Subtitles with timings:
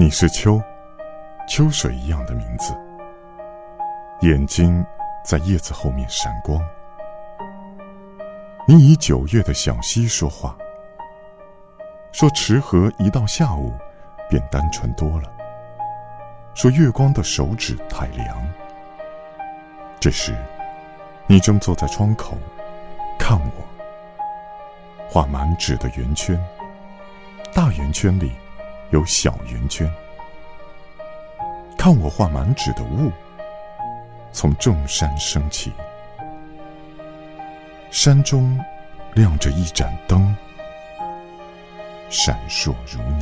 [0.00, 0.58] 你是秋，
[1.46, 2.74] 秋水一样的名字，
[4.22, 4.82] 眼睛
[5.22, 6.58] 在叶子后面闪光。
[8.66, 10.56] 你以九月的小溪说话，
[12.12, 13.74] 说池河一到下午
[14.30, 15.30] 便单纯多了，
[16.54, 18.42] 说月光的手指太凉。
[20.00, 20.34] 这时，
[21.26, 22.38] 你正坐在窗口
[23.18, 23.52] 看我，
[25.10, 26.42] 画满纸的圆圈，
[27.54, 28.32] 大圆圈里。
[28.90, 29.88] 有小圆圈，
[31.78, 33.10] 看我画满纸的雾，
[34.32, 35.72] 从众山升起，
[37.90, 38.58] 山中
[39.14, 40.36] 亮着一盏灯，
[42.08, 43.19] 闪烁如你。